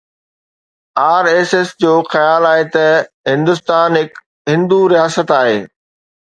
R 1.11 1.25
S 1.33 1.51
S 1.57 1.69
جو 1.81 1.91
خيال 2.13 2.43
آهي 2.53 2.63
ته 2.77 2.85
هندستان 3.33 3.89
هڪ 4.01 4.11
هندو 4.51 4.79
رياست 4.95 5.29
آهي 5.41 5.57